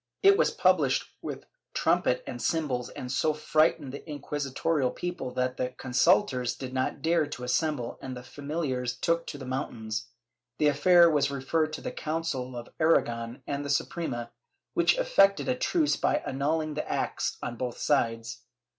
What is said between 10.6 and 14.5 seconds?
affair was referred to the Council of Aragon and the Suprema,